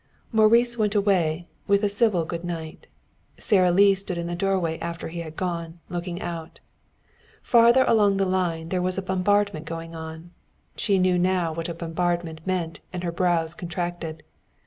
Maurice 0.31 0.79
went 0.79 0.95
away, 0.95 1.47
with 1.67 1.83
a 1.83 1.87
civil 1.87 2.25
good 2.25 2.43
night. 2.43 2.87
Sara 3.37 3.69
Lee 3.71 3.93
stood 3.93 4.17
in 4.17 4.25
the 4.25 4.35
doorway 4.35 4.79
after 4.79 5.09
he 5.09 5.19
had 5.19 5.35
gone, 5.35 5.75
looking 5.89 6.19
out. 6.23 6.59
Farther 7.43 7.83
along 7.87 8.17
the 8.17 8.25
line 8.25 8.69
there 8.69 8.81
was 8.81 8.97
a 8.97 9.03
bombardment 9.03 9.67
going 9.67 9.93
on. 9.93 10.31
She 10.75 10.97
knew 10.97 11.19
now 11.19 11.53
what 11.53 11.69
a 11.69 11.75
bombardment 11.75 12.41
meant 12.47 12.79
and 12.91 13.03
her 13.03 13.11
brows 13.11 13.53
contracted. 13.53 14.23